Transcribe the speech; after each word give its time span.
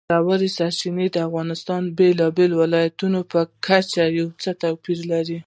ژورې 0.25 0.49
سرچینې 0.57 1.05
د 1.11 1.17
افغانستان 1.27 1.81
د 1.87 1.93
بېلابېلو 1.97 2.55
ولایاتو 2.63 3.05
په 3.31 3.39
کچه 3.65 4.03
یو 4.19 4.27
څه 4.41 4.51
توپیر 4.61 4.99
لري. 5.11 5.37